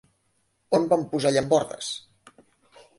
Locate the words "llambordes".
1.37-1.95